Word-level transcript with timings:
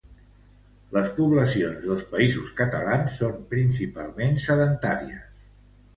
Les 0.95 1.09
poblacions 1.17 1.83
dels 1.83 2.01
països 2.15 2.49
catalans 2.61 3.21
són 3.23 3.37
principalment 3.55 4.45
sedentàries. 4.47 5.47